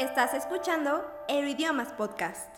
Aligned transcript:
Estás 0.00 0.32
escuchando 0.32 1.02
Euroidiomas 1.28 1.92
Podcast. 1.92 2.48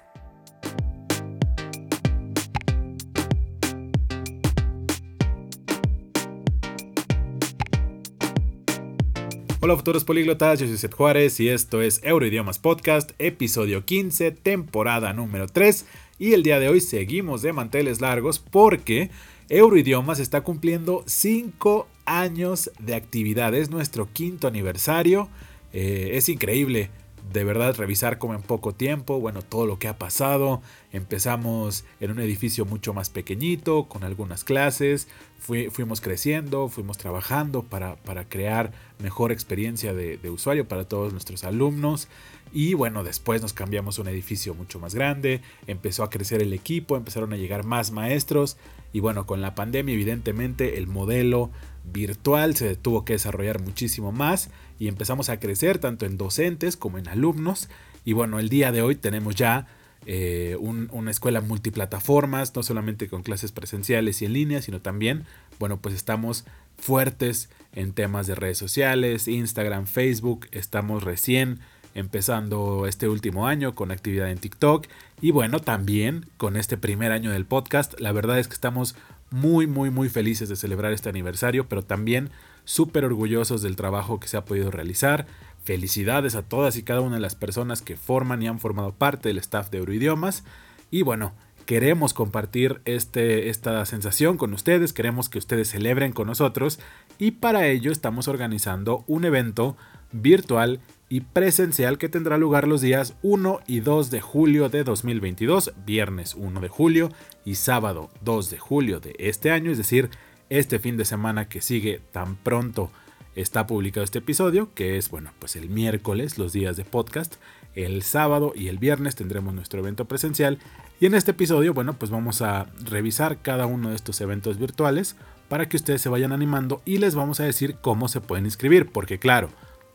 Hola 9.61 9.77
futuros 9.77 10.05
políglotas, 10.05 10.61
yo 10.61 10.69
soy 10.69 10.77
Seth 10.77 10.95
Juárez 10.95 11.41
y 11.41 11.49
esto 11.49 11.83
es 11.83 12.01
Euroidiomas 12.05 12.61
Podcast, 12.61 13.11
episodio 13.19 13.85
15, 13.85 14.31
temporada 14.31 15.13
número 15.13 15.49
3. 15.49 15.85
Y 16.21 16.35
el 16.35 16.45
día 16.45 16.61
de 16.61 16.69
hoy 16.69 16.81
seguimos 16.81 17.43
de 17.43 17.53
manteles 17.53 18.01
largos 18.01 18.39
porque 18.39 19.11
Euroidiomas 19.49 20.21
está 20.21 20.43
cumpliendo 20.43 21.03
5 21.09 21.89
años 22.05 22.71
de 22.79 22.95
actividad, 22.95 23.53
es 23.53 23.69
nuestro 23.69 24.09
quinto 24.13 24.47
aniversario. 24.47 25.29
Eh, 25.73 26.11
es 26.13 26.29
increíble 26.29 26.91
de 27.33 27.45
verdad 27.45 27.75
revisar 27.77 28.19
como 28.19 28.35
en 28.35 28.43
poco 28.43 28.75
tiempo, 28.75 29.21
bueno, 29.21 29.43
todo 29.43 29.67
lo 29.67 29.79
que 29.79 29.89
ha 29.89 29.99
pasado. 29.99 30.63
Empezamos 30.93 31.85
en 32.01 32.11
un 32.11 32.21
edificio 32.21 32.65
mucho 32.65 32.93
más 32.95 33.11
pequeñito, 33.11 33.85
con 33.85 34.05
algunas 34.05 34.45
clases, 34.45 35.09
fuimos 35.39 36.01
creciendo, 36.01 36.69
fuimos 36.69 36.99
trabajando 36.99 37.63
para, 37.63 37.97
para 37.97 38.29
crear 38.29 38.73
mejor 39.01 39.33
experiencia 39.33 39.93
de, 39.93 40.17
de, 40.17 40.31
usuario 40.31 40.69
para 40.69 40.85
todos 40.85 41.13
nuestros 41.13 41.43
alumnos. 41.45 42.09
Y 42.53 42.75
bueno, 42.75 43.03
después 43.03 43.43
nos 43.43 43.53
cambiamos 43.53 43.99
a 43.99 44.03
un 44.03 44.09
edificio 44.09 44.55
mucho 44.55 44.79
más 44.79 44.95
grande, 44.95 45.41
empezó 45.67 46.05
a 46.05 46.11
crecer 46.11 46.43
el 46.43 46.53
equipo, 46.53 46.97
empezaron 46.97 47.33
a 47.33 47.37
llegar 47.37 47.65
más 47.65 47.91
maestros. 47.91 48.57
Y 48.93 49.01
bueno, 49.01 49.27
con 49.27 49.41
la 49.41 49.55
pandemia 49.55 49.95
evidentemente 49.95 50.79
el 50.79 50.87
modelo 50.87 51.51
virtual 51.85 52.55
se 52.55 52.77
tuvo 52.77 53.05
que 53.05 53.15
desarrollar 53.15 53.61
muchísimo 53.61 54.13
más 54.13 54.51
y 54.83 54.89
empezamos 54.89 55.29
a 55.29 55.39
crecer 55.39 55.79
tanto 55.79 56.07
en 56.07 56.19
docentes 56.19 56.77
como 56.77 56.99
en 56.99 57.07
alumnos. 57.07 57.69
Y 58.05 58.15
bueno, 58.15 58.41
el 58.41 58.49
día 58.49 58.73
de 58.73 58.83
hoy 58.83 58.97
tenemos 58.97 59.37
ya 59.37 59.69
eh, 60.07 60.57
una 60.59 61.09
escuela 61.13 61.41
multiplataformas, 61.41 62.53
no 62.57 62.65
solamente 62.65 63.07
con 63.07 63.23
clases 63.23 63.53
presenciales 63.53 64.21
y 64.21 64.25
en 64.25 64.33
línea, 64.33 64.61
sino 64.61 64.81
también, 64.81 65.25
bueno, 65.61 65.77
pues 65.77 65.95
estamos 65.95 66.47
fuertes 66.79 67.49
en 67.73 67.93
temas 67.93 68.27
de 68.27 68.35
redes 68.35 68.59
sociales, 68.59 69.29
Instagram, 69.29 69.87
Facebook, 69.87 70.49
estamos 70.51 71.05
recién 71.05 71.61
empezando 71.95 72.89
este 72.89 73.07
último 73.07 73.47
año 73.47 73.77
con 73.77 73.93
actividad 73.93 74.33
en 74.33 74.39
TikTok 74.39 74.89
y 75.21 75.31
bueno, 75.31 75.61
también 75.61 76.27
con 76.39 76.57
este 76.57 76.77
primer 76.77 77.13
año 77.13 77.31
del 77.31 77.45
podcast, 77.45 78.01
la 78.01 78.11
verdad 78.11 78.41
es 78.41 78.49
que 78.49 78.55
estamos 78.55 78.97
muy, 79.31 79.69
muy, 79.69 79.91
muy 79.91 80.09
felices 80.09 80.49
de 80.49 80.57
celebrar 80.57 80.93
este 80.93 81.09
aniversario, 81.09 81.69
pero 81.69 81.85
también 81.85 82.31
súper 82.65 83.05
orgullosos 83.05 83.63
del 83.63 83.77
trabajo 83.77 84.21
que 84.21 84.29
se 84.29 84.37
ha 84.37 84.45
podido 84.45 84.71
realizar. 84.71 85.27
Felicidades 85.65 86.35
a 86.35 86.43
todas 86.43 86.77
y 86.77 86.83
cada 86.83 87.01
una 87.01 87.17
de 87.17 87.23
las 87.23 87.35
personas 87.35 87.83
que 87.83 87.97
forman 87.97 88.43
y 88.43 88.49
han 88.49 88.59
formado 88.59 88.93
parte 88.93 89.29
del 89.29 89.39
staff 89.39 89.71
de 89.71 89.79
Euroidiomas. 89.79 90.45
Y 90.91 91.03
bueno, 91.03 91.33
queremos 91.67 92.15
compartir 92.15 92.81
este, 92.85 93.49
esta 93.49 93.85
sensación 93.87 94.37
con 94.37 94.53
ustedes, 94.53 94.93
queremos 94.93 95.29
que 95.29 95.39
ustedes 95.39 95.71
celebren 95.71 96.13
con 96.13 96.27
nosotros 96.27 96.81
y 97.19 97.33
para 97.33 97.67
ello 97.69 97.93
estamos 97.93 98.29
organizando 98.29 99.05
un 99.07 99.25
evento 99.25 99.77
virtual 100.13 100.81
y 101.09 101.21
presencial 101.21 101.99
que 101.99 102.09
tendrá 102.09 102.39
lugar 102.39 102.67
los 102.67 102.81
días 102.81 103.15
1 103.23 103.61
y 103.67 103.81
2 103.81 104.11
de 104.11 104.21
julio 104.21 104.69
de 104.69 104.85
2022, 104.85 105.73
viernes 105.85 106.35
1 106.35 106.61
de 106.61 106.69
julio 106.69 107.11
y 107.45 107.57
sábado 107.57 108.11
2 108.23 108.51
de 108.51 108.59
julio 108.59 109.01
de 109.01 109.15
este 109.19 109.51
año, 109.51 109.71
es 109.71 109.79
decir, 109.79 110.11
este 110.59 110.79
fin 110.79 110.99
de 110.99 111.07
semana 111.07 111.49
que 111.49 111.63
sigue 111.63 112.03
tan 112.13 112.37
pronto 112.37 112.91
está 113.35 113.67
publicado 113.67 114.05
este 114.05 114.19
episodio, 114.19 114.69
que 114.75 114.99
es, 114.99 115.09
bueno, 115.09 115.33
pues 115.39 115.57
el 115.57 115.71
miércoles, 115.71 116.37
los 116.37 116.53
días 116.53 116.77
de 116.77 116.85
podcast, 116.85 117.37
el 117.75 118.03
sábado 118.03 118.53
y 118.55 118.69
el 118.69 118.77
viernes 118.77 119.15
tendremos 119.15 119.55
nuestro 119.55 119.81
evento 119.81 120.05
presencial. 120.05 120.59
Y 121.01 121.07
en 121.07 121.15
este 121.15 121.31
episodio, 121.31 121.73
bueno, 121.73 121.95
pues 121.95 122.11
vamos 122.11 122.43
a 122.43 122.67
revisar 122.85 123.39
cada 123.41 123.65
uno 123.65 123.89
de 123.89 123.97
estos 123.97 124.21
eventos 124.21 124.59
virtuales 124.59 125.17
para 125.49 125.71
que 125.71 125.77
ustedes 125.79 126.03
se 126.03 126.11
vayan 126.11 126.33
animando 126.33 126.83
y 126.85 126.99
les 126.99 127.15
vamos 127.15 127.41
a 127.41 127.45
decir 127.45 127.77
cómo 127.81 128.09
se 128.09 128.21
pueden 128.21 128.45
inscribir, 128.45 128.91
porque 128.93 129.19
claro, 129.19 129.49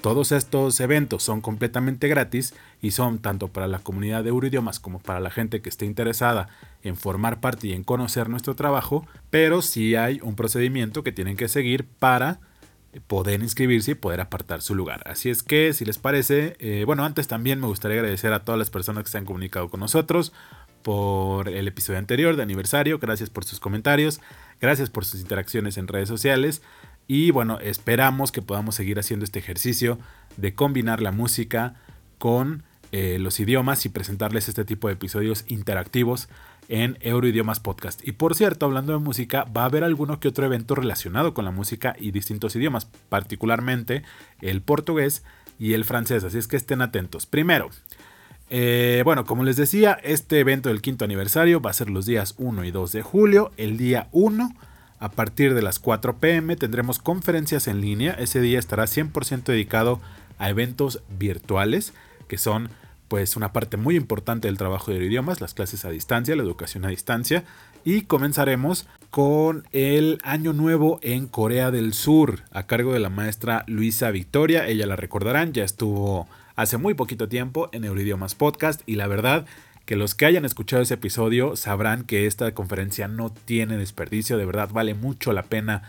todos 0.07 0.31
estos 0.31 0.79
eventos 0.79 1.21
son 1.21 1.41
completamente 1.41 2.07
gratis 2.07 2.53
y 2.81 2.91
son 2.91 3.19
tanto 3.19 3.49
para 3.49 3.67
la 3.67 3.79
comunidad 3.79 4.23
de 4.23 4.29
Euroidiomas 4.29 4.79
como 4.79 4.99
para 4.99 5.19
la 5.19 5.29
gente 5.29 5.61
que 5.61 5.67
esté 5.67 5.85
interesada 5.85 6.47
en 6.81 6.95
formar 6.95 7.41
parte 7.41 7.67
y 7.67 7.73
en 7.73 7.83
conocer 7.83 8.29
nuestro 8.29 8.55
trabajo, 8.55 9.05
pero 9.29 9.61
sí 9.61 9.95
hay 9.95 10.21
un 10.23 10.37
procedimiento 10.37 11.03
que 11.03 11.11
tienen 11.11 11.35
que 11.35 11.49
seguir 11.49 11.83
para 11.83 12.39
poder 13.07 13.41
inscribirse 13.41 13.91
y 13.91 13.95
poder 13.95 14.21
apartar 14.21 14.61
su 14.61 14.75
lugar. 14.75 15.03
Así 15.07 15.29
es 15.29 15.43
que, 15.43 15.73
si 15.73 15.83
les 15.83 15.97
parece, 15.97 16.55
eh, 16.59 16.85
bueno, 16.85 17.03
antes 17.03 17.27
también 17.27 17.59
me 17.59 17.67
gustaría 17.67 17.97
agradecer 17.97 18.31
a 18.31 18.45
todas 18.45 18.57
las 18.57 18.69
personas 18.69 19.03
que 19.03 19.09
se 19.09 19.17
han 19.17 19.25
comunicado 19.25 19.67
con 19.67 19.81
nosotros 19.81 20.31
por 20.83 21.49
el 21.49 21.67
episodio 21.67 21.99
anterior 21.99 22.37
de 22.37 22.43
aniversario, 22.43 22.97
gracias 22.97 23.29
por 23.29 23.43
sus 23.43 23.59
comentarios, 23.59 24.21
gracias 24.61 24.89
por 24.89 25.03
sus 25.03 25.19
interacciones 25.19 25.77
en 25.77 25.89
redes 25.89 26.07
sociales. 26.07 26.61
Y 27.07 27.31
bueno, 27.31 27.59
esperamos 27.59 28.31
que 28.31 28.41
podamos 28.41 28.75
seguir 28.75 28.99
haciendo 28.99 29.23
este 29.23 29.39
ejercicio 29.39 29.97
de 30.35 30.53
combinar 30.53 31.01
la 31.01 31.11
música 31.11 31.75
con 32.17 32.63
eh, 32.91 33.17
los 33.19 33.39
idiomas 33.39 33.85
y 33.85 33.89
presentarles 33.89 34.47
este 34.47 34.65
tipo 34.65 34.87
de 34.87 34.95
episodios 34.95 35.45
interactivos 35.47 36.29
en 36.69 36.97
Euroidiomas 37.01 37.59
Podcast. 37.59 38.05
Y 38.05 38.11
por 38.11 38.35
cierto, 38.35 38.65
hablando 38.65 38.93
de 38.93 38.99
música, 38.99 39.45
va 39.45 39.63
a 39.63 39.65
haber 39.65 39.83
alguno 39.83 40.19
que 40.19 40.27
otro 40.27 40.45
evento 40.45 40.75
relacionado 40.75 41.33
con 41.33 41.45
la 41.45 41.51
música 41.51 41.95
y 41.99 42.11
distintos 42.11 42.55
idiomas, 42.55 42.85
particularmente 43.09 44.03
el 44.41 44.61
portugués 44.61 45.23
y 45.59 45.73
el 45.73 45.85
francés, 45.85 46.23
así 46.23 46.37
es 46.37 46.47
que 46.47 46.57
estén 46.57 46.81
atentos. 46.81 47.25
Primero, 47.25 47.69
eh, 48.49 49.01
bueno, 49.03 49.25
como 49.25 49.43
les 49.43 49.57
decía, 49.57 49.97
este 50.03 50.39
evento 50.39 50.69
del 50.69 50.81
quinto 50.81 51.05
aniversario 51.05 51.61
va 51.61 51.71
a 51.71 51.73
ser 51.73 51.89
los 51.89 52.05
días 52.05 52.35
1 52.37 52.63
y 52.63 52.71
2 52.71 52.91
de 52.91 53.01
julio. 53.01 53.51
El 53.57 53.77
día 53.77 54.07
1 54.11 54.55
a 54.99 55.09
partir 55.11 55.53
de 55.53 55.61
las 55.61 55.79
4 55.79 56.17
pm 56.17 56.55
tendremos 56.55 56.99
conferencias 56.99 57.67
en 57.67 57.81
línea. 57.81 58.13
Ese 58.13 58.41
día 58.41 58.59
estará 58.59 58.85
100% 58.85 59.43
dedicado 59.43 60.01
a 60.39 60.49
eventos 60.49 61.01
virtuales, 61.17 61.93
que 62.27 62.37
son 62.37 62.69
pues 63.07 63.37
una 63.37 63.53
parte 63.53 63.77
muy 63.77 63.95
importante 63.95 64.47
del 64.47 64.57
trabajo 64.57 64.91
de 64.91 65.03
idiomas, 65.03 65.39
las 65.39 65.53
clases 65.53 65.85
a 65.85 65.89
distancia, 65.89 66.35
la 66.35 66.43
educación 66.43 66.85
a 66.85 66.89
distancia. 66.89 67.43
Y 67.85 68.01
comenzaremos 68.01 68.87
con 69.11 69.65
el 69.71 70.17
Año 70.23 70.51
Nuevo 70.51 70.99
en 71.01 71.27
Corea 71.27 71.71
del 71.71 71.93
Sur, 71.93 72.41
a 72.51 72.63
cargo 72.63 72.91
de 72.91 72.99
la 72.99 73.09
maestra 73.09 73.63
Luisa 73.67 74.11
Victoria. 74.11 74.67
Ella 74.67 74.85
la 74.87 74.97
recordarán, 74.97 75.53
ya 75.53 75.63
estuvo 75.63 76.27
hace 76.57 76.77
muy 76.77 76.95
poquito 76.95 77.29
tiempo 77.29 77.69
en 77.71 77.85
Euridiomas 77.85 78.35
Podcast 78.35 78.81
y 78.85 78.95
la 78.95 79.07
verdad 79.07 79.45
que 79.87 79.95
los 79.95 80.15
que 80.15 80.25
hayan 80.25 80.43
escuchado 80.43 80.83
ese 80.83 80.95
episodio 80.95 81.55
sabrán 81.55 82.03
que 82.03 82.27
esta 82.27 82.53
conferencia 82.53 83.07
no 83.07 83.31
tiene 83.31 83.77
desperdicio, 83.77 84.37
de 84.37 84.45
verdad 84.45 84.69
vale 84.69 84.93
mucho 84.93 85.31
la 85.31 85.43
pena 85.43 85.83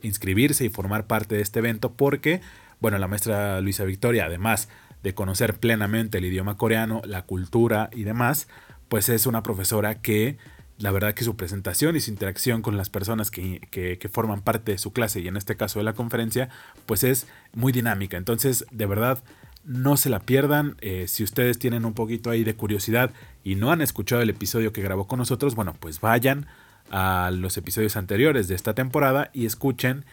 inscribirse 0.00 0.64
y 0.64 0.70
formar 0.70 1.06
parte 1.06 1.34
de 1.34 1.42
este 1.42 1.58
evento 1.58 1.92
porque, 1.92 2.40
bueno, 2.80 2.98
la 2.98 3.08
maestra 3.08 3.60
Luisa 3.60 3.84
Victoria, 3.84 4.24
además 4.24 4.70
de 5.02 5.14
conocer 5.14 5.60
plenamente 5.60 6.16
el 6.16 6.24
idioma 6.24 6.56
coreano, 6.56 7.02
la 7.04 7.26
cultura 7.26 7.90
y 7.92 8.04
demás, 8.04 8.48
pues 8.88 9.10
es 9.10 9.26
una 9.26 9.42
profesora 9.42 10.00
que 10.00 10.38
la 10.78 10.90
verdad 10.90 11.12
que 11.12 11.22
su 11.22 11.36
presentación 11.36 11.94
y 11.94 12.00
su 12.00 12.10
interacción 12.10 12.62
con 12.62 12.78
las 12.78 12.88
personas 12.88 13.30
que, 13.30 13.60
que, 13.70 14.08
forman 14.08 14.40
parte 14.40 14.72
de 14.72 14.78
su 14.78 14.94
clase 14.94 15.20
y 15.20 15.28
en 15.28 15.36
este 15.36 15.58
caso 15.58 15.78
de 15.78 15.84
la 15.84 15.92
conferencia, 15.92 16.48
pues 16.86 17.04
es 17.04 17.26
muy 17.52 17.70
dinámica. 17.70 18.16
Entonces, 18.16 18.64
de 18.70 18.86
verdad, 18.86 19.22
no 19.64 19.96
se 19.96 20.10
la 20.10 20.20
pierdan. 20.20 20.76
Eh, 20.80 21.06
si 21.08 21.22
ustedes 21.22 21.58
tienen 21.58 21.84
un 21.84 21.94
poquito 21.94 22.30
ahí 22.30 22.44
de 22.44 22.54
curiosidad 22.54 23.12
y 23.44 23.54
no 23.54 23.70
han 23.72 23.80
escuchado 23.80 24.22
el 24.22 24.30
episodio 24.30 24.72
que 24.72 24.82
grabó 24.82 25.06
con 25.06 25.18
nosotros, 25.18 25.54
bueno, 25.54 25.74
pues 25.78 26.00
vayan 26.00 26.46
a 26.90 27.30
los 27.32 27.56
episodios 27.56 27.96
anteriores 27.96 28.48
de 28.48 28.54
esta 28.54 28.74
temporada 28.74 29.30
y 29.32 29.46
escuchen 29.46 30.04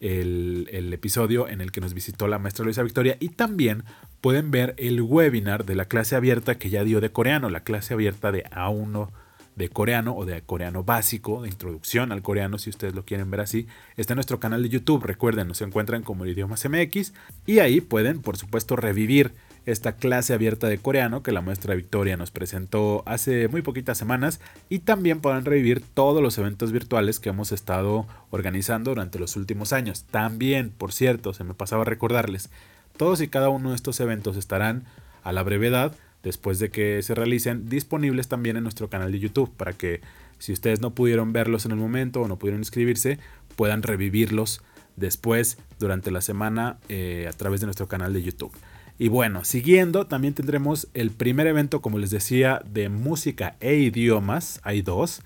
el, 0.00 0.68
el, 0.72 0.92
episodio 0.92 1.48
en 1.48 1.60
el 1.60 1.72
que 1.72 1.80
nos 1.80 1.94
visitó 1.94 2.28
la 2.28 2.38
maestra 2.38 2.64
Luisa 2.64 2.82
Victoria 2.82 3.16
y 3.18 3.30
también 3.30 3.84
pueden 4.20 4.50
ver 4.50 4.74
el 4.76 5.00
webinar 5.00 5.64
de 5.64 5.74
la 5.74 5.86
clase 5.86 6.16
abierta 6.16 6.56
que 6.56 6.68
ya 6.68 6.84
dio 6.84 7.00
de 7.00 7.10
coreano, 7.10 7.48
la 7.48 7.60
clase 7.60 7.94
abierta 7.94 8.32
de 8.32 8.44
A1 8.44 9.08
de 9.56 9.70
coreano 9.70 10.14
o 10.14 10.24
de 10.24 10.42
coreano 10.42 10.84
básico, 10.84 11.42
de 11.42 11.48
introducción 11.48 12.12
al 12.12 12.22
coreano, 12.22 12.58
si 12.58 12.70
ustedes 12.70 12.94
lo 12.94 13.04
quieren 13.04 13.30
ver 13.30 13.40
así, 13.40 13.66
está 13.96 14.12
en 14.12 14.18
nuestro 14.18 14.38
canal 14.38 14.62
de 14.62 14.68
YouTube. 14.68 15.02
Recuerden, 15.02 15.48
nos 15.48 15.62
encuentran 15.62 16.02
como 16.02 16.26
Idiomas 16.26 16.68
MX 16.68 17.14
y 17.46 17.58
ahí 17.58 17.80
pueden, 17.80 18.20
por 18.20 18.36
supuesto, 18.36 18.76
revivir 18.76 19.32
esta 19.64 19.96
clase 19.96 20.32
abierta 20.32 20.68
de 20.68 20.78
coreano 20.78 21.22
que 21.22 21.32
la 21.32 21.40
maestra 21.40 21.74
Victoria 21.74 22.16
nos 22.16 22.30
presentó 22.30 23.02
hace 23.04 23.48
muy 23.48 23.62
poquitas 23.62 23.98
semanas 23.98 24.40
y 24.68 24.78
también 24.80 25.20
podrán 25.20 25.44
revivir 25.44 25.82
todos 25.82 26.22
los 26.22 26.38
eventos 26.38 26.70
virtuales 26.70 27.18
que 27.18 27.30
hemos 27.30 27.50
estado 27.50 28.06
organizando 28.30 28.92
durante 28.92 29.18
los 29.18 29.34
últimos 29.36 29.72
años. 29.72 30.04
También, 30.04 30.70
por 30.70 30.92
cierto, 30.92 31.34
se 31.34 31.42
me 31.42 31.54
pasaba 31.54 31.84
recordarles, 31.84 32.50
todos 32.96 33.20
y 33.20 33.28
cada 33.28 33.48
uno 33.48 33.70
de 33.70 33.76
estos 33.76 33.98
eventos 34.00 34.36
estarán 34.36 34.84
a 35.24 35.32
la 35.32 35.42
brevedad 35.42 35.96
después 36.26 36.58
de 36.58 36.70
que 36.70 37.02
se 37.02 37.14
realicen, 37.14 37.68
disponibles 37.68 38.26
también 38.26 38.56
en 38.56 38.64
nuestro 38.64 38.90
canal 38.90 39.12
de 39.12 39.20
YouTube 39.20 39.48
para 39.56 39.74
que 39.74 40.00
si 40.40 40.52
ustedes 40.52 40.80
no 40.80 40.90
pudieron 40.90 41.32
verlos 41.32 41.66
en 41.66 41.70
el 41.70 41.78
momento 41.78 42.20
o 42.20 42.26
no 42.26 42.36
pudieron 42.36 42.62
inscribirse, 42.62 43.20
puedan 43.54 43.84
revivirlos 43.84 44.60
después 44.96 45.56
durante 45.78 46.10
la 46.10 46.20
semana 46.20 46.78
eh, 46.88 47.28
a 47.28 47.32
través 47.32 47.60
de 47.60 47.68
nuestro 47.68 47.86
canal 47.86 48.12
de 48.12 48.24
YouTube. 48.24 48.50
Y 48.98 49.06
bueno, 49.06 49.44
siguiendo, 49.44 50.08
también 50.08 50.34
tendremos 50.34 50.88
el 50.94 51.12
primer 51.12 51.46
evento, 51.46 51.80
como 51.80 52.00
les 52.00 52.10
decía, 52.10 52.60
de 52.68 52.88
música 52.88 53.54
e 53.60 53.76
idiomas. 53.76 54.58
Hay 54.64 54.82
dos. 54.82 55.22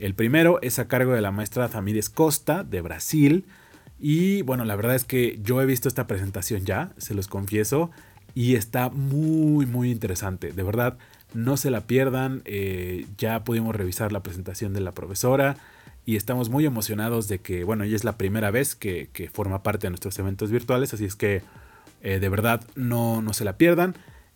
El 0.00 0.14
primero 0.14 0.60
es 0.60 0.78
a 0.78 0.86
cargo 0.86 1.14
de 1.14 1.22
la 1.22 1.30
maestra 1.30 1.70
Tamires 1.70 2.10
Costa, 2.10 2.62
de 2.62 2.82
Brasil. 2.82 3.46
Y 3.98 4.42
bueno, 4.42 4.66
la 4.66 4.76
verdad 4.76 4.96
es 4.96 5.04
que 5.04 5.40
yo 5.42 5.62
he 5.62 5.66
visto 5.66 5.88
esta 5.88 6.06
presentación 6.06 6.66
ya, 6.66 6.92
se 6.98 7.14
los 7.14 7.26
confieso, 7.26 7.90
y 8.34 8.54
está 8.54 8.90
muy, 8.90 9.66
muy 9.66 9.90
interesante. 9.90 10.52
De 10.52 10.62
verdad, 10.62 10.96
no 11.34 11.56
se 11.56 11.70
la 11.70 11.82
pierdan. 11.82 12.42
Eh, 12.44 13.06
ya 13.18 13.44
pudimos 13.44 13.74
revisar 13.74 14.12
la 14.12 14.22
presentación 14.22 14.72
de 14.72 14.80
la 14.80 14.92
profesora 14.92 15.56
y 16.04 16.16
estamos 16.16 16.48
muy 16.48 16.66
emocionados 16.66 17.28
de 17.28 17.38
que, 17.38 17.64
bueno, 17.64 17.84
ella 17.84 17.96
es 17.96 18.04
la 18.04 18.18
primera 18.18 18.50
vez 18.50 18.74
que, 18.74 19.30
forma 19.32 19.62
parte 19.62 19.86
de 19.86 19.90
nuestros 19.90 20.18
eventos 20.18 20.50
virtuales, 20.50 20.92
así 20.92 21.04
es 21.04 21.14
que 21.14 21.42
eh, 22.02 22.18
de 22.18 22.28
verdad 22.28 22.62
no, 22.74 23.22
no 23.22 23.32
se 23.32 23.44
la 23.44 23.56
pierdan. 23.56 23.94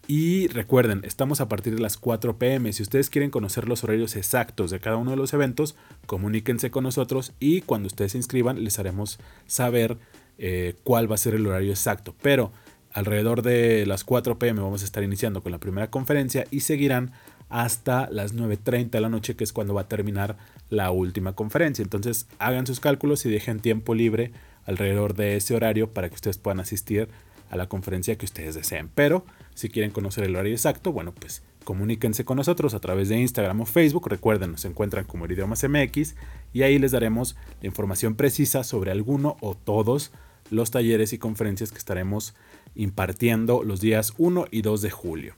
Y 0.09 0.47
recuerden, 0.49 1.01
estamos 1.03 1.41
a 1.41 1.49
partir 1.49 1.75
de 1.75 1.81
las 1.81 1.97
4 1.97 2.39
pm. 2.39 2.73
Si 2.73 2.83
ustedes 2.83 3.11
quieren 3.11 3.31
conocer 3.31 3.69
los 3.69 3.83
horarios 3.83 4.15
exactos 4.15 4.71
de 4.71 4.79
cada 4.79 4.97
uno 4.97 5.11
de 5.11 5.17
los 5.17 5.35
eventos, 5.35 5.75
comuníquense 6.07 6.71
con 6.71 6.85
nosotros 6.85 7.33
y 7.41 7.63
cuando 7.63 7.89
ustedes 7.89 8.13
se 8.13 8.19
inscriban 8.19 8.63
les 8.63 8.79
haremos 8.79 9.19
saber 9.49 9.99
eh, 10.39 10.77
cuál 10.85 11.11
va 11.11 11.17
a 11.17 11.19
ser 11.19 11.35
el 11.35 11.45
horario 11.45 11.71
exacto. 11.71 12.15
Pero 12.23 12.53
alrededor 12.97 13.43
de 13.43 13.85
las 13.85 14.05
4 14.05 14.39
pm 14.39 14.63
vamos 14.63 14.81
a 14.81 14.87
estar 14.87 15.03
iniciando 15.03 15.43
con 15.43 15.53
la 15.53 15.59
primera 15.59 15.91
conferencia 15.91 16.47
y 16.51 16.61
seguirán 16.61 17.13
hasta 17.51 18.09
las 18.11 18.35
9.30 18.35 18.89
de 18.89 19.01
la 19.03 19.11
noche, 19.11 19.37
que 19.37 19.45
es 19.45 19.53
cuando 19.53 19.75
va 19.75 19.83
a 19.83 19.89
terminar 19.89 20.39
la 20.71 20.91
última 20.91 21.35
conferencia. 21.35 21.83
Entonces 21.83 22.27
hagan 22.39 22.67
sus 22.67 22.81
cálculos 22.81 23.27
y 23.27 23.31
dejen 23.31 23.61
tiempo 23.61 23.95
libre 23.95 24.33
alrededor 24.65 25.15
de 25.15 25.37
ese 25.37 25.55
horario 25.55 25.91
para 25.91 26.09
que 26.09 26.15
ustedes 26.15 26.39
puedan 26.39 26.59
asistir 26.59 27.09
a 27.51 27.57
la 27.57 27.69
conferencia 27.69 28.17
que 28.17 28.25
ustedes 28.25 28.55
deseen. 28.55 28.89
Pero 28.95 29.27
si 29.55 29.69
quieren 29.69 29.91
conocer 29.91 30.25
el 30.25 30.35
horario 30.35 30.53
exacto, 30.53 30.91
bueno, 30.91 31.13
pues 31.13 31.43
comuníquense 31.65 32.25
con 32.25 32.39
nosotros 32.39 32.73
a 32.73 32.81
través 32.81 33.11
de 33.11 33.19
Instagram 33.19 33.61
o 33.61 33.67
Facebook. 33.67 34.09
Recuerden, 34.09 34.53
nos 34.53 34.65
encuentran 34.65 35.05
como 35.05 35.27
Idiomas 35.27 35.63
MX 35.69 36.15
y 36.55 36.63
ahí 36.63 36.79
les 36.79 36.93
daremos 36.93 37.37
la 37.61 37.67
información 37.67 38.15
precisa 38.15 38.65
sobre 38.65 38.91
alguno 38.91 39.37
o 39.41 39.55
todos 39.55 40.13
los 40.51 40.71
talleres 40.71 41.13
y 41.13 41.19
conferencias 41.19 41.73
que 41.73 41.79
estaremos 41.79 42.35
impartiendo 42.77 43.63
los 43.63 43.81
días 43.81 44.13
1 44.19 44.47
y 44.51 44.63
2 44.63 44.83
de 44.83 44.91
julio. 44.91 45.35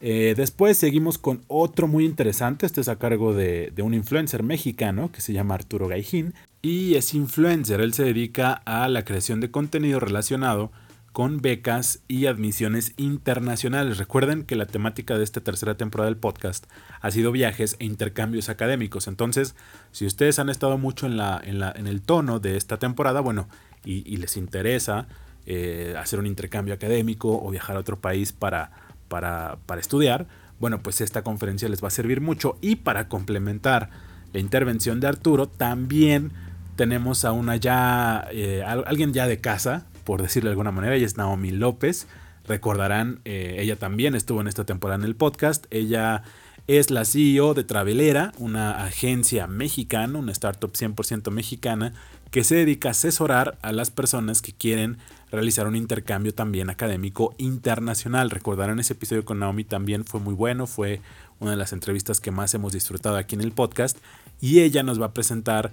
Eh, 0.00 0.34
después 0.36 0.78
seguimos 0.78 1.18
con 1.18 1.42
otro 1.48 1.88
muy 1.88 2.04
interesante, 2.04 2.66
este 2.66 2.80
es 2.80 2.88
a 2.88 2.98
cargo 2.98 3.34
de, 3.34 3.72
un 3.82 3.94
influencer 3.94 4.44
mexicano 4.44 5.10
que 5.10 5.20
se 5.20 5.32
llama 5.32 5.54
Arturo 5.54 5.88
Gaijín 5.88 6.34
y 6.62 6.94
es 6.94 7.14
influencer, 7.14 7.80
él 7.80 7.94
se 7.94 8.04
dedica 8.04 8.52
a 8.52 8.88
la 8.88 9.04
creación 9.04 9.40
de 9.40 9.50
contenido 9.50 9.98
relacionado 9.98 10.70
con 11.12 11.40
becas 11.40 12.00
y 12.06 12.26
admisiones 12.26 12.92
internacionales. 12.96 13.98
Recuerden 13.98 14.44
que 14.44 14.54
la 14.54 14.66
temática 14.66 15.18
de 15.18 15.24
esta 15.24 15.40
tercera 15.40 15.76
temporada 15.76 16.10
del 16.10 16.16
podcast 16.16 16.66
ha 17.00 17.10
sido 17.10 17.32
viajes 17.32 17.74
e 17.80 17.86
intercambios 17.86 18.48
académicos. 18.48 19.08
Entonces, 19.08 19.56
si 19.90 20.06
ustedes 20.06 20.38
han 20.38 20.48
estado 20.48 20.78
mucho 20.78 21.06
en, 21.06 21.16
la, 21.16 21.40
en, 21.42 21.58
la, 21.58 21.72
en 21.72 21.88
el 21.88 22.02
tono 22.02 22.38
de 22.38 22.56
esta 22.56 22.78
temporada, 22.78 23.20
bueno, 23.20 23.48
y, 23.84 24.16
les 24.16 24.36
interesa 24.36 25.06
eh, 25.50 25.94
hacer 25.98 26.18
un 26.18 26.26
intercambio 26.26 26.74
académico 26.74 27.42
o 27.42 27.50
viajar 27.50 27.76
a 27.76 27.80
otro 27.80 27.98
país 27.98 28.32
para, 28.32 28.70
para, 29.08 29.56
para 29.64 29.80
estudiar, 29.80 30.26
bueno, 30.60 30.82
pues 30.82 31.00
esta 31.00 31.22
conferencia 31.22 31.70
les 31.70 31.82
va 31.82 31.88
a 31.88 31.90
servir 31.90 32.20
mucho. 32.20 32.58
Y 32.60 32.76
para 32.76 33.08
complementar 33.08 33.88
la 34.34 34.40
intervención 34.40 35.00
de 35.00 35.06
Arturo, 35.06 35.48
también 35.48 36.32
tenemos 36.76 37.24
a 37.24 37.32
una 37.32 37.56
ya, 37.56 38.28
eh, 38.30 38.62
alguien 38.62 39.14
ya 39.14 39.26
de 39.26 39.40
casa, 39.40 39.86
por 40.04 40.20
decirlo 40.20 40.48
de 40.48 40.52
alguna 40.52 40.70
manera, 40.70 40.94
ella 40.96 41.06
es 41.06 41.16
Naomi 41.16 41.50
López. 41.50 42.06
Recordarán, 42.46 43.20
eh, 43.24 43.56
ella 43.60 43.76
también 43.76 44.14
estuvo 44.14 44.42
en 44.42 44.48
esta 44.48 44.64
temporada 44.64 44.98
en 44.98 45.04
el 45.04 45.16
podcast. 45.16 45.64
Ella 45.70 46.24
es 46.66 46.90
la 46.90 47.06
CEO 47.06 47.54
de 47.54 47.64
Travelera, 47.64 48.32
una 48.36 48.84
agencia 48.84 49.46
mexicana, 49.46 50.18
una 50.18 50.32
startup 50.32 50.72
100% 50.72 51.30
mexicana, 51.30 51.94
que 52.30 52.44
se 52.44 52.56
dedica 52.56 52.88
a 52.88 52.92
asesorar 52.92 53.58
a 53.62 53.72
las 53.72 53.90
personas 53.90 54.42
que 54.42 54.52
quieren 54.52 54.98
realizar 55.30 55.66
un 55.66 55.76
intercambio 55.76 56.34
también 56.34 56.70
académico 56.70 57.34
internacional. 57.38 58.30
Recordarán 58.30 58.80
ese 58.80 58.94
episodio 58.94 59.24
con 59.24 59.38
Naomi 59.38 59.64
también 59.64 60.04
fue 60.04 60.20
muy 60.20 60.34
bueno, 60.34 60.66
fue 60.66 61.00
una 61.40 61.52
de 61.52 61.56
las 61.56 61.72
entrevistas 61.72 62.20
que 62.20 62.30
más 62.30 62.54
hemos 62.54 62.72
disfrutado 62.72 63.16
aquí 63.16 63.34
en 63.34 63.42
el 63.42 63.52
podcast 63.52 63.98
y 64.40 64.60
ella 64.60 64.82
nos 64.82 65.00
va 65.00 65.06
a 65.06 65.14
presentar 65.14 65.72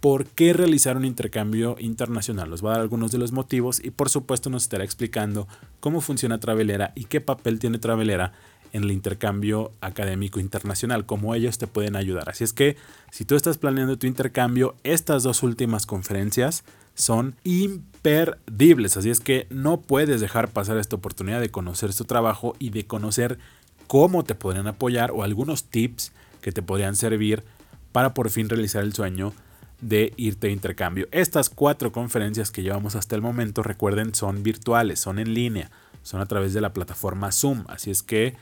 por 0.00 0.26
qué 0.26 0.52
realizar 0.52 0.96
un 0.96 1.04
intercambio 1.04 1.76
internacional. 1.78 2.50
Nos 2.50 2.64
va 2.64 2.70
a 2.70 2.72
dar 2.72 2.82
algunos 2.82 3.12
de 3.12 3.18
los 3.18 3.32
motivos 3.32 3.82
y 3.82 3.90
por 3.90 4.10
supuesto 4.10 4.50
nos 4.50 4.64
estará 4.64 4.84
explicando 4.84 5.48
cómo 5.80 6.00
funciona 6.00 6.38
Travelera 6.38 6.92
y 6.94 7.04
qué 7.04 7.20
papel 7.20 7.58
tiene 7.58 7.78
Travelera 7.78 8.32
en 8.72 8.84
el 8.84 8.92
intercambio 8.92 9.72
académico 9.80 10.40
internacional, 10.40 11.06
cómo 11.06 11.34
ellos 11.34 11.58
te 11.58 11.66
pueden 11.66 11.96
ayudar. 11.96 12.28
Así 12.28 12.44
es 12.44 12.52
que 12.52 12.76
si 13.10 13.24
tú 13.24 13.36
estás 13.36 13.58
planeando 13.58 13.98
tu 13.98 14.06
intercambio, 14.06 14.74
estas 14.84 15.22
dos 15.22 15.42
últimas 15.42 15.86
conferencias 15.86 16.64
son 16.94 17.36
imperdibles. 17.44 18.96
Así 18.96 19.10
es 19.10 19.20
que 19.20 19.46
no 19.50 19.80
puedes 19.80 20.20
dejar 20.20 20.48
pasar 20.48 20.78
esta 20.78 20.96
oportunidad 20.96 21.40
de 21.40 21.50
conocer 21.50 21.92
su 21.92 22.04
trabajo 22.04 22.56
y 22.58 22.70
de 22.70 22.86
conocer 22.86 23.38
cómo 23.86 24.24
te 24.24 24.34
podrían 24.34 24.66
apoyar 24.66 25.10
o 25.12 25.22
algunos 25.22 25.64
tips 25.64 26.12
que 26.40 26.52
te 26.52 26.62
podrían 26.62 26.96
servir 26.96 27.44
para 27.92 28.14
por 28.14 28.30
fin 28.30 28.48
realizar 28.48 28.82
el 28.82 28.92
sueño 28.92 29.32
de 29.80 30.12
irte 30.16 30.48
de 30.48 30.52
intercambio. 30.52 31.08
Estas 31.10 31.50
cuatro 31.50 31.92
conferencias 31.92 32.50
que 32.50 32.62
llevamos 32.62 32.96
hasta 32.96 33.14
el 33.14 33.22
momento, 33.22 33.62
recuerden, 33.62 34.14
son 34.14 34.42
virtuales, 34.42 35.00
son 35.00 35.18
en 35.18 35.34
línea, 35.34 35.70
son 36.02 36.20
a 36.20 36.26
través 36.26 36.54
de 36.54 36.60
la 36.60 36.72
plataforma 36.72 37.32
Zoom. 37.32 37.64
Así 37.68 37.90
es 37.90 38.02
que 38.02 38.34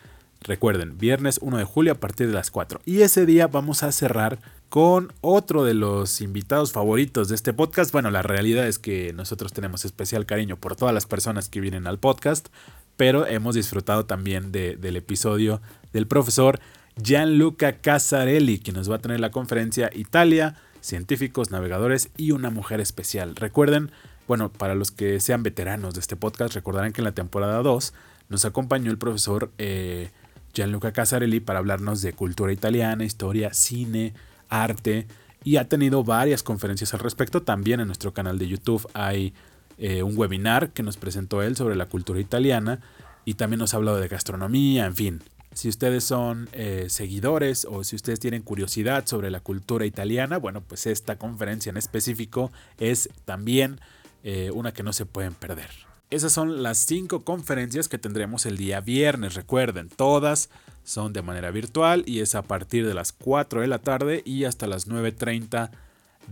recuerden, 0.45 0.97
viernes 0.99 1.39
1 1.43 1.59
de 1.59 1.65
julio 1.65 1.93
a 1.93 1.97
partir 1.97 2.29
de 2.29 2.35
las 2.35 2.51
4. 2.51 2.81
Y 2.85 3.03
ese 3.03 3.27
día 3.27 3.49
vamos 3.49 3.83
a 3.83 3.93
cerrar 3.93 4.39
con 4.69 5.13
otro 5.21 5.65
de 5.65 5.75
los 5.75 6.21
invitados 6.21 6.73
favoritos 6.73 7.29
de 7.29 7.35
este 7.35 7.53
podcast. 7.53 7.93
Bueno, 7.93 8.11
la 8.11 8.23
realidad 8.23 8.67
es 8.67 8.79
que 8.79 9.13
nosotros 9.13 9.53
tenemos 9.53 9.85
especial 9.85 10.27
cariño 10.27 10.57
por 10.57 10.77
todas 10.77 10.95
las 10.95 11.07
personas 11.07 11.49
que 11.49 11.61
vienen 11.61 11.87
al 11.87 11.99
podcast, 11.99 12.49
pero 12.97 13.27
hemos 13.27 13.55
disfrutado 13.55 14.07
también 14.07 14.53
del 14.53 14.97
episodio 14.97 15.61
del 15.93 16.07
profesor 16.07 16.61
Gianluca 17.03 17.79
Casarelli, 17.79 18.59
que 18.59 18.73
nos 18.73 18.91
va 18.91 18.97
a 18.97 19.01
tener 19.01 19.21
la 19.21 19.31
conferencia 19.31 19.91
Italia 19.93 20.57
científicos, 20.85 21.51
navegadores 21.51 22.11
y 22.17 22.33
una 22.33 22.51
mujer 22.51 22.81
especial. 22.81 23.37
Recuerden, 23.37 23.91
bueno, 24.29 24.53
para 24.53 24.75
los 24.75 24.91
que 24.91 25.19
sean 25.21 25.43
veteranos 25.43 25.95
de 25.95 26.01
este 26.01 26.15
podcast, 26.15 26.55
recordarán 26.55 26.93
que 26.93 27.01
en 27.01 27.07
la 27.07 27.13
temporada 27.13 27.63
2 27.63 27.95
nos 28.29 28.45
acompañó 28.45 28.91
el 28.91 28.99
profesor 28.99 29.51
eh, 29.59 30.11
Gianluca 30.55 30.93
Casarelli 30.93 31.41
para 31.41 31.59
hablarnos 31.59 32.01
de 32.01 32.13
cultura 32.13 32.53
italiana, 32.53 33.05
historia, 33.05 33.53
cine, 33.53 34.15
arte 34.49 35.07
y 35.43 35.57
ha 35.57 35.69
tenido 35.69 36.05
varias 36.05 36.43
conferencias 36.43 36.95
al 36.95 37.01
respecto. 37.01 37.43
También 37.43 37.81
en 37.81 37.87
nuestro 37.87 38.15
canal 38.15 38.39
de 38.39 38.49
YouTube 38.49 38.89
hay 38.95 39.35
eh, 39.77 40.03
un 40.03 40.17
webinar 40.17 40.71
que 40.71 40.83
nos 40.83 40.97
presentó 40.97 41.43
él 41.43 41.57
sobre 41.57 41.77
la 41.77 41.87
cultura 41.87 42.21
italiana 42.21 42.81
y 43.25 43.35
también 43.35 43.59
nos 43.59 43.75
ha 43.75 43.79
hablado 43.79 43.99
de 43.99 44.09
gastronomía, 44.09 44.87
en 44.87 44.95
fin. 44.95 45.23
Si 45.53 45.69
ustedes 45.69 46.03
son 46.03 46.49
eh, 46.53 46.87
seguidores 46.89 47.65
o 47.65 47.85
si 47.85 47.95
ustedes 47.95 48.19
tienen 48.19 48.43
curiosidad 48.43 49.07
sobre 49.07 49.31
la 49.31 49.41
cultura 49.41 49.87
italiana, 49.87 50.37
bueno, 50.39 50.63
pues 50.63 50.87
esta 50.87 51.17
conferencia 51.17 51.71
en 51.71 51.77
específico 51.77 52.51
es 52.79 53.09
también 53.25 53.81
eh, 54.25 54.51
una 54.53 54.73
que 54.73 54.83
no 54.83 54.93
se 54.93 55.07
pueden 55.07 55.35
perder. 55.35 55.71
Esas 56.15 56.33
son 56.33 56.63
las 56.63 56.79
cinco 56.79 57.25
conferencias 57.25 57.89
que 57.89 57.99
tendremos 57.99 58.47
el 58.47 58.57
día 58.57 58.81
viernes. 58.81 59.35
Recuerden, 59.35 59.89
todas 59.89 60.49
son 60.85 61.13
de 61.13 61.23
manera 61.23 61.51
virtual 61.51 62.05
y 62.07 62.21
es 62.21 62.37
a 62.37 62.43
partir 62.43 62.87
de 62.87 62.95
las 62.95 63.13
4 63.13 63.63
de 63.63 63.67
la 63.67 63.81
tarde 63.81 64.23
y 64.25 64.45
hasta 64.45 64.69
las 64.69 64.87
9.30 64.87 65.73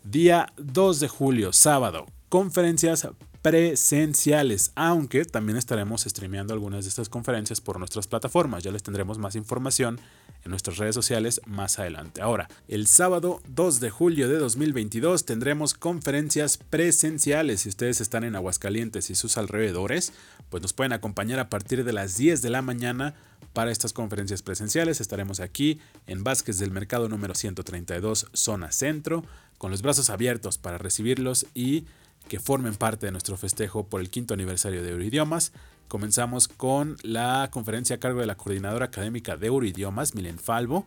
día 0.03 0.51
2 0.57 0.99
de 0.99 1.07
julio, 1.07 1.53
sábado, 1.53 2.05
conferencias 2.29 3.07
presenciales, 3.43 4.71
aunque 4.73 5.25
también 5.25 5.57
estaremos 5.57 6.03
streameando 6.03 6.53
algunas 6.53 6.85
de 6.85 6.89
estas 6.89 7.09
conferencias 7.09 7.59
por 7.59 7.77
nuestras 7.77 8.07
plataformas. 8.07 8.63
Ya 8.63 8.71
les 8.71 8.83
tendremos 8.83 9.19
más 9.19 9.35
información 9.35 9.99
en 10.45 10.49
nuestras 10.49 10.77
redes 10.77 10.95
sociales 10.95 11.41
más 11.45 11.77
adelante. 11.77 12.21
Ahora, 12.21 12.47
el 12.69 12.87
sábado 12.87 13.41
2 13.49 13.81
de 13.81 13.89
julio 13.89 14.29
de 14.29 14.37
2022 14.37 15.25
tendremos 15.25 15.73
conferencias 15.73 16.57
presenciales. 16.57 17.61
Si 17.61 17.69
ustedes 17.69 17.99
están 17.99 18.23
en 18.23 18.37
Aguascalientes 18.37 19.09
y 19.09 19.15
sus 19.15 19.37
alrededores, 19.37 20.13
pues 20.49 20.63
nos 20.63 20.71
pueden 20.71 20.93
acompañar 20.93 21.39
a 21.39 21.49
partir 21.49 21.83
de 21.83 21.91
las 21.91 22.15
10 22.15 22.41
de 22.41 22.49
la 22.49 22.61
mañana 22.61 23.13
para 23.51 23.71
estas 23.71 23.91
conferencias 23.91 24.41
presenciales. 24.41 25.01
Estaremos 25.01 25.41
aquí 25.41 25.81
en 26.07 26.23
Vázquez 26.23 26.59
del 26.59 26.71
Mercado 26.71 27.09
número 27.09 27.35
132, 27.35 28.27
zona 28.31 28.71
centro, 28.71 29.25
con 29.57 29.69
los 29.69 29.81
brazos 29.81 30.09
abiertos 30.09 30.57
para 30.57 30.77
recibirlos 30.77 31.45
y 31.53 31.85
que 32.27 32.39
formen 32.39 32.75
parte 32.75 33.05
de 33.05 33.11
nuestro 33.11 33.37
festejo 33.37 33.85
por 33.85 34.01
el 34.01 34.09
quinto 34.09 34.33
aniversario 34.33 34.83
de 34.83 34.91
Euroidiomas. 34.91 35.51
Comenzamos 35.87 36.47
con 36.47 36.97
la 37.03 37.49
conferencia 37.51 37.97
a 37.97 37.99
cargo 37.99 38.19
de 38.19 38.25
la 38.25 38.35
coordinadora 38.35 38.85
académica 38.85 39.37
de 39.37 39.47
Euroidiomas, 39.47 40.15
Milen 40.15 40.39
Falvo, 40.39 40.85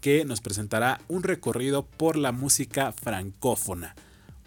que 0.00 0.24
nos 0.24 0.40
presentará 0.40 1.00
un 1.08 1.22
recorrido 1.22 1.84
por 1.84 2.16
la 2.16 2.32
música 2.32 2.92
francófona. 2.92 3.94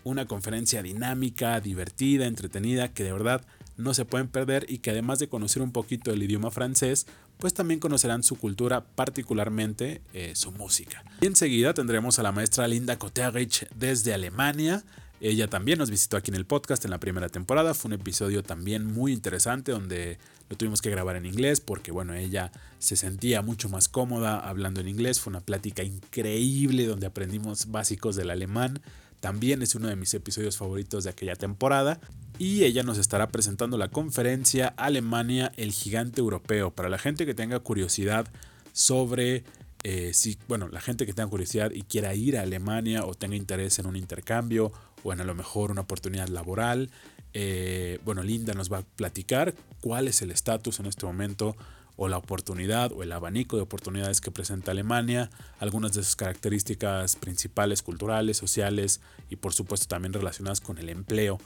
Una 0.03 0.25
conferencia 0.25 0.81
dinámica, 0.81 1.59
divertida, 1.59 2.25
entretenida, 2.25 2.93
que 2.93 3.03
de 3.03 3.13
verdad 3.13 3.45
no 3.77 3.93
se 3.93 4.05
pueden 4.05 4.27
perder 4.27 4.65
y 4.67 4.79
que 4.79 4.91
además 4.91 5.19
de 5.19 5.29
conocer 5.29 5.61
un 5.61 5.71
poquito 5.71 6.11
el 6.11 6.23
idioma 6.23 6.51
francés, 6.51 7.07
pues 7.37 7.53
también 7.53 7.79
conocerán 7.79 8.23
su 8.23 8.35
cultura, 8.35 8.83
particularmente 8.83 10.01
eh, 10.13 10.33
su 10.35 10.51
música. 10.51 11.03
Y 11.21 11.27
enseguida 11.27 11.73
tendremos 11.73 12.19
a 12.19 12.23
la 12.23 12.33
maestra 12.33 12.67
Linda 12.67 12.99
Koterich 12.99 13.67
desde 13.73 14.13
Alemania. 14.13 14.83
Ella 15.21 15.47
también 15.47 15.79
nos 15.79 15.89
visitó 15.89 16.15
aquí 16.15 16.31
en 16.31 16.35
el 16.35 16.45
podcast 16.45 16.85
en 16.85 16.91
la 16.91 16.99
primera 16.99 17.27
temporada. 17.27 17.73
Fue 17.73 17.89
un 17.89 17.93
episodio 17.93 18.41
también 18.41 18.85
muy 18.85 19.11
interesante 19.11 19.73
donde 19.73 20.17
lo 20.49 20.55
tuvimos 20.55 20.81
que 20.81 20.89
grabar 20.89 21.17
en 21.17 21.25
inglés 21.25 21.59
porque, 21.59 21.91
bueno, 21.91 22.13
ella 22.13 22.51
se 22.79 22.95
sentía 22.95 23.41
mucho 23.41 23.67
más 23.67 23.89
cómoda 23.89 24.39
hablando 24.39 24.79
en 24.79 24.87
inglés. 24.87 25.19
Fue 25.19 25.31
una 25.31 25.41
plática 25.41 25.83
increíble 25.83 26.85
donde 26.85 27.07
aprendimos 27.07 27.69
básicos 27.69 28.15
del 28.15 28.29
alemán. 28.29 28.81
También 29.19 29.61
es 29.61 29.75
uno 29.75 29.89
de 29.89 29.97
mis 29.97 30.13
episodios 30.13 30.55
favoritos 30.55 31.03
de 31.03 31.09
aquella 31.09 31.35
temporada 31.35 31.99
y 32.37 32.63
ella 32.63 32.83
nos 32.83 32.97
estará 32.97 33.27
presentando 33.27 33.77
la 33.77 33.89
conferencia 33.89 34.73
Alemania, 34.77 35.51
el 35.57 35.73
gigante 35.73 36.21
europeo. 36.21 36.71
Para 36.71 36.87
la 36.87 36.97
gente 36.97 37.25
que 37.25 37.33
tenga 37.33 37.59
curiosidad 37.59 38.29
sobre 38.71 39.43
eh, 39.83 40.11
si, 40.13 40.37
bueno, 40.47 40.67
la 40.67 40.81
gente 40.81 41.05
que 41.05 41.13
tenga 41.13 41.29
curiosidad 41.29 41.71
y 41.71 41.83
quiera 41.83 42.13
ir 42.13 42.37
a 42.37 42.41
Alemania 42.41 43.05
o 43.05 43.13
tenga 43.13 43.35
interés 43.35 43.79
en 43.79 43.85
un 43.85 43.95
intercambio 43.95 44.73
o 45.03 45.13
en 45.13 45.21
a 45.21 45.23
lo 45.23 45.35
mejor 45.35 45.71
una 45.71 45.81
oportunidad 45.81 46.27
laboral, 46.27 46.89
eh, 47.33 47.99
bueno, 48.05 48.23
Linda 48.23 48.53
nos 48.53 48.71
va 48.71 48.79
a 48.79 48.81
platicar 48.81 49.53
cuál 49.81 50.07
es 50.07 50.21
el 50.21 50.31
estatus 50.31 50.79
en 50.79 50.87
este 50.87 51.05
momento 51.05 51.55
o 51.95 52.07
la 52.07 52.17
oportunidad 52.17 52.91
o 52.93 53.03
el 53.03 53.11
abanico 53.11 53.57
de 53.57 53.63
oportunidades 53.63 54.21
que 54.21 54.31
presenta 54.31 54.71
Alemania, 54.71 55.29
algunas 55.59 55.93
de 55.93 56.03
sus 56.03 56.15
características 56.15 57.17
principales 57.17 57.81
culturales, 57.81 58.37
sociales 58.37 59.01
y 59.29 59.35
por 59.35 59.53
supuesto 59.53 59.87
también 59.87 60.13
relacionadas 60.13 60.61
con 60.61 60.77
el 60.77 60.87
empleo 60.89 61.39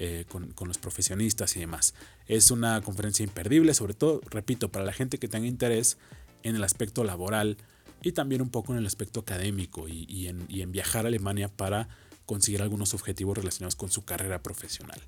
eh, 0.00 0.26
con, 0.28 0.54
los 0.68 0.78
profesionistas 0.78 1.56
y 1.56 1.58
demás. 1.60 1.92
Es 2.28 2.52
una 2.52 2.80
conferencia 2.82 3.24
imperdible, 3.24 3.74
sobre 3.74 3.94
todo, 3.94 4.20
repito, 4.30 4.68
para 4.68 4.84
la 4.84 4.92
gente 4.92 5.18
que 5.18 5.26
tenga 5.26 5.48
interés 5.48 5.98
en 6.44 6.54
el 6.54 6.62
aspecto 6.62 7.02
laboral 7.02 7.56
y 8.00 8.12
también 8.12 8.40
un 8.40 8.48
poco 8.48 8.72
en 8.72 8.78
el 8.78 8.86
aspecto 8.86 9.18
académico 9.18 9.88
y, 9.88 10.28
en, 10.28 10.70
viajar 10.70 11.04
a 11.04 11.08
Alemania 11.08 11.48
para 11.48 11.88
conseguir 12.28 12.60
algunos 12.60 12.92
objetivos 12.92 13.38
relacionados 13.38 13.74
con 13.74 13.90
su 13.90 14.04
carrera 14.04 14.42
profesional. 14.42 15.00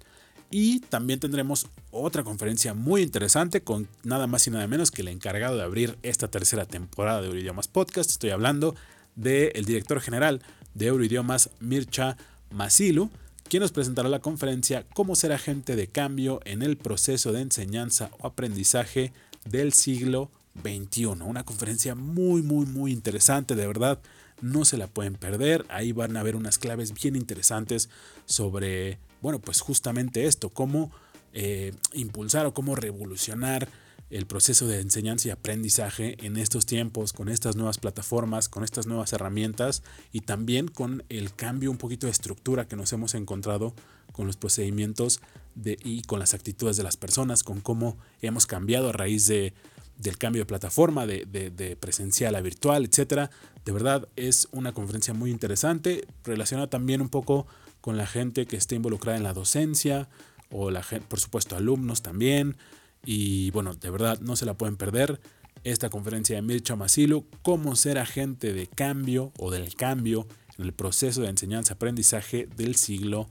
Y 0.51 0.81
también 0.81 1.21
tendremos 1.21 1.67
otra 1.91 2.25
conferencia 2.25 2.73
muy 2.73 3.03
interesante 3.03 3.61
con 3.61 3.89
nada 4.05 4.27
más 4.27 4.47
y 4.47 4.51
nada 4.51 4.67
menos 4.67 4.91
que 4.91 5.03
el 5.03 5.09
encargado 5.09 5.59
de 5.59 5.63
abrir 5.63 5.99
esta 6.03 6.29
tercera 6.29 6.65
temporada 6.65 7.21
de 7.21 7.27
Euroidiomas 7.27 7.69
Podcast. 7.69 8.11
Estoy 8.11 8.31
hablando 8.31 8.75
del 9.17 9.67
director 9.67 10.01
general 10.01 10.41
de 10.75 10.87
Euroidiomas, 10.87 11.51
Mircha 11.61 12.17
Masilu, 12.51 13.11
quien 13.49 13.61
nos 13.61 13.71
presentará 13.71 14.09
la 14.09 14.21
conferencia 14.21 14.87
Cómo 14.95 15.15
ser 15.15 15.33
agente 15.33 15.77
de 15.77 15.89
cambio 15.89 16.41
en 16.47 16.63
el 16.63 16.79
proceso 16.79 17.33
de 17.33 17.43
enseñanza 17.43 18.11
o 18.19 18.27
aprendizaje 18.27 19.13
del 19.45 19.75
siglo 19.75 20.31
XXI. 20.63 21.07
Una 21.07 21.45
conferencia 21.45 21.95
muy, 21.95 22.43
muy, 22.43 22.67
muy 22.67 22.93
interesante, 22.93 23.55
de 23.55 23.67
verdad. 23.67 24.01
No 24.41 24.65
se 24.65 24.77
la 24.77 24.87
pueden 24.87 25.15
perder. 25.15 25.67
Ahí 25.69 25.93
van 25.93 26.17
a 26.17 26.23
ver 26.23 26.37
unas 26.37 26.59
claves 26.59 26.93
bien 26.93 27.17
interesantes 27.17 27.89
sobre, 28.25 28.99
bueno, 29.21 29.39
pues 29.39 29.61
justamente 29.61 30.27
esto, 30.27 30.51
cómo 30.51 30.91
eh, 31.33 31.73
impulsar 31.93 32.47
o 32.47 32.55
cómo 32.55 32.75
revolucionar 32.75 33.69
el 34.11 34.27
proceso 34.27 34.67
de 34.67 34.81
enseñanza 34.81 35.29
y 35.29 35.31
aprendizaje 35.31 36.17
en 36.27 36.37
estos 36.37 36.67
tiempos, 36.67 37.13
con 37.13 37.29
estas 37.29 37.55
nuevas 37.55 37.79
plataformas, 37.79 38.49
con 38.49 38.65
estas 38.65 38.87
nuevas 38.87 39.13
herramientas 39.13 39.85
y 40.13 40.23
también 40.23 40.67
con 40.67 41.05
el 41.09 41.33
cambio 41.33 41.71
un 41.71 41.77
poquito 41.77 42.09
de 42.09 42.11
estructura 42.11 42.67
que 42.67 42.75
nos 42.75 42.93
hemos 42.93 43.15
encontrado 43.15 43.73
con 44.13 44.27
los 44.27 44.37
procedimientos 44.37 45.21
y 45.65 46.03
con 46.03 46.19
las 46.19 46.35
actitudes 46.35 46.77
de 46.77 46.83
las 46.83 46.97
personas, 46.97 47.45
con 47.45 47.61
cómo 47.61 47.99
hemos 48.21 48.47
cambiado 48.47 48.89
a 48.89 48.93
raíz 48.93 49.29
de, 49.29 49.55
del 50.01 50.19
cambio 50.19 50.43
de 50.43 50.47
plataforma, 50.47 51.07
de, 51.07 51.25
de, 51.27 51.77
presencial 51.77 52.35
a 52.35 52.41
virtual, 52.41 52.85
etc. 52.85 53.31
De 53.65 53.73
verdad 53.73 54.09
es 54.17 54.49
una 54.53 54.73
conferencia 54.73 55.15
muy 55.15 55.31
interesante, 55.31 56.07
relacionada 56.25 56.69
también 56.69 57.01
un 57.01 57.09
poco 57.09 57.47
con 57.81 57.97
la 57.97 58.07
gente 58.07 58.47
que 58.47 58.57
esté 58.57 58.77
involucrada 58.77 59.19
en 59.19 59.25
la 59.25 59.33
docencia 59.33 60.09
o 60.51 60.71
la 60.71 60.83
gente, 60.83 61.07
por 61.09 61.21
supuesto 61.21 61.57
alumnos 61.57 62.03
también, 62.03 62.57
y 63.05 63.51
bueno, 63.51 63.75
de 63.75 63.91
verdad 63.91 64.21
no 64.21 64.37
se 64.37 64.47
la 64.47 64.55
pueden 64.55 64.77
perder. 64.77 65.21
Esta 65.63 65.91
conferencia 65.91 66.37
de 66.37 66.43
Mircha 66.43 66.75
Masilu, 66.75 67.27
cómo 67.43 67.77
ser 67.77 67.99
agente 67.99 68.55
de 68.55 68.67
cambio 68.67 69.33
o 69.39 69.51
del 69.51 69.75
cambio 69.75 70.27
en 70.57 70.65
el 70.65 70.73
proceso 70.73 71.21
de 71.21 71.29
enseñanza-aprendizaje 71.29 72.49
del 72.57 72.77
siglo 72.77 73.29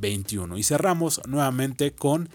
XXI. 0.00 0.56
Y 0.56 0.62
cerramos 0.62 1.20
nuevamente 1.26 1.92
con 1.92 2.30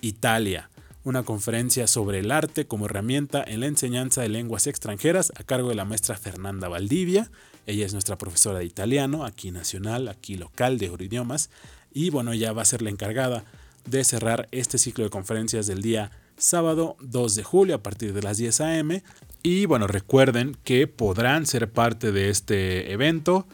Italia, 0.00 0.70
una 1.04 1.22
conferencia 1.22 1.86
sobre 1.86 2.18
el 2.18 2.30
arte 2.30 2.66
como 2.66 2.86
herramienta 2.86 3.44
en 3.46 3.60
la 3.60 3.66
enseñanza 3.66 4.22
de 4.22 4.30
lenguas 4.30 4.66
extranjeras 4.66 5.32
a 5.36 5.44
cargo 5.44 5.68
de 5.68 5.74
la 5.74 5.84
maestra 5.84 6.16
Fernanda 6.16 6.68
Valdivia. 6.68 7.30
Ella 7.66 7.86
es 7.86 7.92
nuestra 7.92 8.18
profesora 8.18 8.58
de 8.58 8.64
italiano, 8.64 9.24
aquí 9.24 9.50
nacional, 9.50 10.08
aquí 10.08 10.36
local 10.36 10.78
de 10.78 10.86
Euridiomas. 10.86 11.50
Y 11.92 12.10
bueno, 12.10 12.32
ella 12.32 12.52
va 12.52 12.62
a 12.62 12.66
ser 12.66 12.82
la 12.82 12.90
encargada 12.90 13.44
de 13.86 14.02
cerrar 14.02 14.48
este 14.50 14.78
ciclo 14.78 15.04
de 15.04 15.10
conferencias 15.10 15.66
del 15.66 15.82
día 15.82 16.10
sábado 16.38 16.96
2 17.00 17.34
de 17.34 17.44
julio 17.44 17.74
a 17.76 17.82
partir 17.82 18.14
de 18.14 18.22
las 18.22 18.38
10 18.38 18.60
a.m. 18.62 19.02
Y 19.42 19.66
bueno, 19.66 19.86
recuerden 19.86 20.56
que 20.64 20.86
podrán 20.86 21.44
ser 21.44 21.70
parte 21.70 22.12
de 22.12 22.30
este 22.30 22.92
evento 22.92 23.46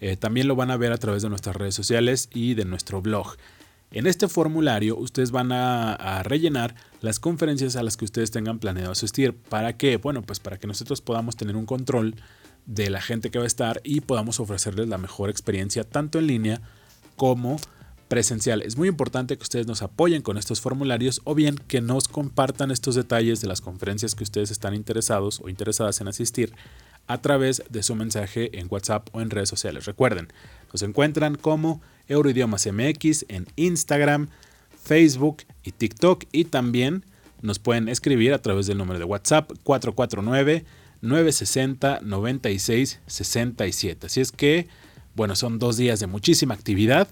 Eh, 0.00 0.16
también 0.16 0.46
lo 0.48 0.54
van 0.54 0.70
a 0.70 0.76
ver 0.76 0.92
a 0.92 0.98
través 0.98 1.22
de 1.22 1.28
nuestras 1.28 1.56
redes 1.56 1.74
sociales 1.74 2.28
y 2.32 2.54
de 2.54 2.64
nuestro 2.64 3.02
blog. 3.02 3.34
En 3.90 4.06
este 4.06 4.28
formulario 4.28 4.96
ustedes 4.96 5.32
van 5.32 5.50
a, 5.50 6.22
rellenar 6.22 6.76
las 7.00 7.18
conferencias 7.18 7.74
a 7.74 7.82
las 7.82 7.96
que 7.96 8.04
ustedes 8.04 8.30
tengan 8.30 8.60
planeado 8.60 8.92
asistir. 8.92 9.34
¿Para 9.34 9.76
qué? 9.76 9.96
Bueno, 9.96 10.22
pues 10.22 10.38
para 10.38 10.58
que 10.58 10.68
nosotros 10.68 11.00
podamos 11.00 11.36
tener 11.36 11.56
un 11.56 11.66
control 11.66 12.14
de 12.66 12.88
la 12.88 13.00
gente 13.00 13.30
que 13.30 13.38
va 13.38 13.44
a 13.44 13.48
estar 13.48 13.80
y 13.82 14.00
podamos 14.00 14.38
ofrecerles 14.38 14.86
la 14.88 14.98
mejor 14.98 15.28
experiencia 15.28 15.82
tanto 15.82 16.20
en 16.20 16.28
línea 16.28 16.60
como 17.16 17.56
presencial. 18.10 18.60
Es 18.62 18.76
muy 18.76 18.88
importante 18.88 19.36
que 19.36 19.42
ustedes 19.44 19.68
nos 19.68 19.82
apoyen 19.82 20.20
con 20.20 20.36
estos 20.36 20.60
formularios 20.60 21.20
o 21.22 21.36
bien 21.36 21.54
que 21.68 21.80
nos 21.80 22.08
compartan 22.08 22.72
estos 22.72 22.96
detalles 22.96 23.40
de 23.40 23.46
las 23.46 23.60
conferencias 23.60 24.16
que 24.16 24.24
ustedes 24.24 24.50
están 24.50 24.74
interesados 24.74 25.40
o 25.44 25.48
interesadas 25.48 26.00
en 26.00 26.08
asistir 26.08 26.52
a 27.06 27.22
través 27.22 27.62
de 27.70 27.84
su 27.84 27.94
mensaje 27.94 28.58
en 28.58 28.66
WhatsApp 28.68 29.08
o 29.12 29.20
en 29.20 29.30
redes 29.30 29.48
sociales. 29.48 29.84
Recuerden, 29.84 30.26
nos 30.72 30.82
encuentran 30.82 31.36
como 31.36 31.80
Euroidiomas 32.08 32.66
MX 32.66 33.26
en 33.28 33.46
Instagram, 33.54 34.28
Facebook 34.82 35.44
y 35.62 35.70
TikTok 35.70 36.24
y 36.32 36.46
también 36.46 37.04
nos 37.42 37.60
pueden 37.60 37.88
escribir 37.88 38.34
a 38.34 38.42
través 38.42 38.66
del 38.66 38.78
número 38.78 38.98
de 38.98 39.04
WhatsApp 39.04 39.52
449 39.62 40.64
960 41.00 42.00
96 42.02 42.98
67. 43.06 44.06
Así 44.08 44.20
es 44.20 44.32
que, 44.32 44.66
bueno, 45.14 45.36
son 45.36 45.60
dos 45.60 45.76
días 45.76 46.00
de 46.00 46.08
muchísima 46.08 46.54
actividad 46.54 47.06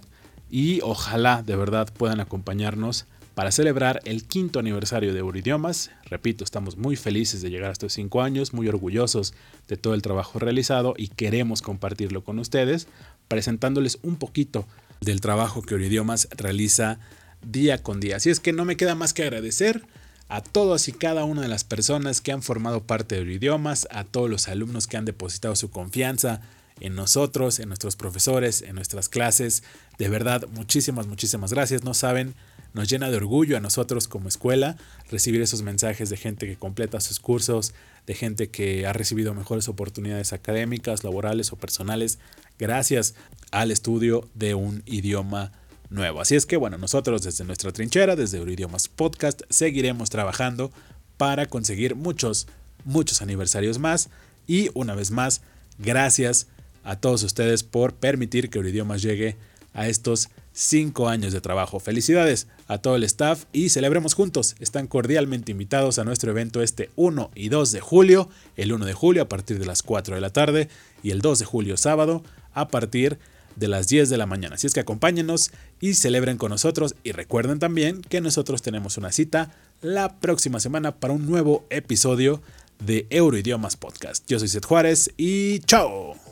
y 0.50 0.80
ojalá 0.82 1.42
de 1.42 1.56
verdad 1.56 1.92
puedan 1.92 2.20
acompañarnos 2.20 3.06
para 3.34 3.52
celebrar 3.52 4.00
el 4.04 4.24
quinto 4.24 4.58
aniversario 4.58 5.12
de 5.12 5.20
Euridiomas. 5.20 5.92
Repito, 6.06 6.42
estamos 6.42 6.76
muy 6.76 6.96
felices 6.96 7.40
de 7.40 7.50
llegar 7.50 7.68
a 7.68 7.72
estos 7.72 7.92
cinco 7.92 8.20
años, 8.20 8.52
muy 8.52 8.66
orgullosos 8.66 9.32
de 9.68 9.76
todo 9.76 9.94
el 9.94 10.02
trabajo 10.02 10.40
realizado 10.40 10.94
y 10.96 11.06
queremos 11.06 11.62
compartirlo 11.62 12.24
con 12.24 12.40
ustedes, 12.40 12.88
presentándoles 13.28 13.98
un 14.02 14.16
poquito 14.16 14.66
del 15.00 15.20
trabajo 15.20 15.62
que 15.62 15.74
Euridiomas 15.74 16.28
realiza 16.36 16.98
día 17.46 17.82
con 17.82 18.00
día. 18.00 18.16
Así 18.16 18.30
es 18.30 18.40
que 18.40 18.52
no 18.52 18.64
me 18.64 18.76
queda 18.76 18.96
más 18.96 19.12
que 19.14 19.22
agradecer 19.22 19.84
a 20.28 20.42
todos 20.42 20.88
y 20.88 20.92
cada 20.92 21.24
una 21.24 21.42
de 21.42 21.48
las 21.48 21.64
personas 21.64 22.20
que 22.20 22.32
han 22.32 22.42
formado 22.42 22.82
parte 22.82 23.14
de 23.14 23.22
Euroidiomas, 23.22 23.88
a 23.90 24.04
todos 24.04 24.28
los 24.28 24.48
alumnos 24.48 24.86
que 24.86 24.96
han 24.96 25.04
depositado 25.04 25.56
su 25.56 25.70
confianza 25.70 26.40
en 26.80 26.94
nosotros, 26.94 27.58
en 27.60 27.68
nuestros 27.68 27.96
profesores, 27.96 28.62
en 28.62 28.74
nuestras 28.74 29.08
clases. 29.08 29.62
De 29.98 30.08
verdad, 30.08 30.46
muchísimas, 30.52 31.06
muchísimas 31.06 31.52
gracias. 31.52 31.84
No 31.84 31.94
saben, 31.94 32.34
nos 32.74 32.88
llena 32.88 33.10
de 33.10 33.16
orgullo 33.16 33.56
a 33.56 33.60
nosotros 33.60 34.08
como 34.08 34.28
escuela 34.28 34.76
recibir 35.10 35.40
esos 35.40 35.62
mensajes 35.62 36.10
de 36.10 36.16
gente 36.16 36.46
que 36.46 36.56
completa 36.56 37.00
sus 37.00 37.20
cursos, 37.20 37.74
de 38.06 38.14
gente 38.14 38.50
que 38.50 38.86
ha 38.86 38.92
recibido 38.92 39.34
mejores 39.34 39.68
oportunidades 39.68 40.32
académicas, 40.32 41.04
laborales 41.04 41.52
o 41.52 41.56
personales 41.56 42.18
gracias 42.58 43.14
al 43.50 43.70
estudio 43.70 44.28
de 44.34 44.54
un 44.54 44.82
idioma 44.86 45.52
nuevo. 45.90 46.20
Así 46.20 46.36
es 46.36 46.46
que 46.46 46.56
bueno, 46.56 46.78
nosotros 46.78 47.22
desde 47.22 47.44
nuestra 47.44 47.72
trinchera, 47.72 48.16
desde 48.16 48.38
Euroidiomas 48.38 48.88
Podcast, 48.88 49.42
seguiremos 49.48 50.10
trabajando 50.10 50.70
para 51.16 51.46
conseguir 51.46 51.94
muchos, 51.94 52.46
muchos 52.84 53.22
aniversarios 53.22 53.78
más. 53.78 54.10
Y 54.46 54.70
una 54.74 54.94
vez 54.94 55.10
más, 55.10 55.42
gracias 55.78 56.46
a 56.88 56.98
todos 56.98 57.22
ustedes 57.22 57.64
por 57.64 57.94
permitir 57.94 58.48
que 58.48 58.56
Euroidiomas 58.56 59.02
llegue 59.02 59.36
a 59.74 59.88
estos 59.88 60.30
cinco 60.52 61.08
años 61.08 61.34
de 61.34 61.42
trabajo. 61.42 61.80
Felicidades 61.80 62.48
a 62.66 62.78
todo 62.78 62.96
el 62.96 63.04
staff 63.04 63.44
y 63.52 63.68
celebremos 63.68 64.14
juntos. 64.14 64.56
Están 64.58 64.86
cordialmente 64.86 65.52
invitados 65.52 65.98
a 65.98 66.04
nuestro 66.04 66.30
evento 66.30 66.62
este 66.62 66.90
1 66.96 67.30
y 67.34 67.50
2 67.50 67.72
de 67.72 67.80
julio. 67.80 68.30
El 68.56 68.72
1 68.72 68.86
de 68.86 68.94
julio 68.94 69.22
a 69.22 69.28
partir 69.28 69.58
de 69.58 69.66
las 69.66 69.82
4 69.82 70.14
de 70.14 70.20
la 70.22 70.30
tarde 70.30 70.70
y 71.02 71.10
el 71.10 71.20
2 71.20 71.40
de 71.40 71.44
julio 71.44 71.76
sábado 71.76 72.24
a 72.54 72.68
partir 72.68 73.18
de 73.54 73.68
las 73.68 73.88
10 73.88 74.08
de 74.08 74.16
la 74.16 74.24
mañana. 74.24 74.54
Así 74.54 74.66
es 74.66 74.72
que 74.72 74.80
acompáñenos 74.80 75.50
y 75.80 75.92
celebren 75.92 76.38
con 76.38 76.50
nosotros 76.50 76.94
y 77.04 77.12
recuerden 77.12 77.58
también 77.58 78.00
que 78.00 78.22
nosotros 78.22 78.62
tenemos 78.62 78.96
una 78.96 79.12
cita 79.12 79.50
la 79.82 80.20
próxima 80.20 80.58
semana 80.58 80.96
para 80.96 81.12
un 81.12 81.26
nuevo 81.26 81.66
episodio 81.68 82.40
de 82.78 83.06
Euroidiomas 83.10 83.76
Podcast. 83.76 84.24
Yo 84.26 84.38
soy 84.38 84.48
Seth 84.48 84.64
Juárez 84.64 85.10
y 85.18 85.58
chao. 85.60 86.27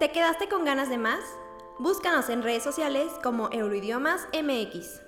¿Te 0.00 0.10
quedaste 0.10 0.48
con 0.48 0.64
ganas 0.64 0.88
de 0.88 0.98
más? 0.98 1.20
Búscanos 1.78 2.28
en 2.28 2.42
redes 2.42 2.64
sociales 2.64 3.12
como 3.22 3.48
Euroidiomas 3.52 4.26
MX. 4.32 5.03